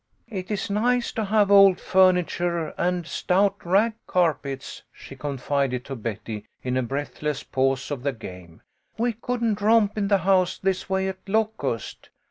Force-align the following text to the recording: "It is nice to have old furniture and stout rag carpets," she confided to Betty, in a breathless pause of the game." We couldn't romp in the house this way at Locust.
"It 0.27 0.49
is 0.49 0.67
nice 0.67 1.11
to 1.11 1.25
have 1.25 1.51
old 1.51 1.79
furniture 1.79 2.69
and 2.69 3.05
stout 3.05 3.63
rag 3.63 3.93
carpets," 4.07 4.81
she 4.91 5.15
confided 5.15 5.85
to 5.85 5.95
Betty, 5.95 6.47
in 6.63 6.75
a 6.75 6.81
breathless 6.81 7.43
pause 7.43 7.91
of 7.91 8.01
the 8.01 8.11
game." 8.11 8.63
We 8.97 9.13
couldn't 9.13 9.61
romp 9.61 9.99
in 9.99 10.07
the 10.07 10.17
house 10.17 10.57
this 10.57 10.89
way 10.89 11.07
at 11.07 11.19
Locust. 11.29 12.09